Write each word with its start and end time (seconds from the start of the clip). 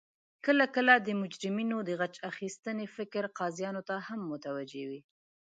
کله 0.45 0.65
کله 0.75 0.93
د 0.99 1.07
مجرمینو 1.21 1.77
د 1.83 1.89
غچ 1.99 2.15
اخستنې 2.29 2.85
فکر 2.95 3.23
قاضیانو 3.39 3.81
ته 3.89 3.95
هم 4.07 4.19
متوجه 4.31 4.83
وي 4.89 4.99